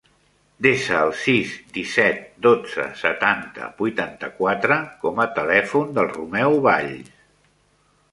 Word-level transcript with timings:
Desa 0.65 0.95
el 1.07 1.11
sis, 1.23 1.49
disset, 1.75 2.23
dotze, 2.45 2.85
setanta, 3.01 3.67
vuitanta-quatre 3.81 4.79
com 5.05 5.21
a 5.25 5.27
telèfon 5.37 5.93
del 5.99 6.09
Romeo 6.15 6.57
Valls. 6.69 7.13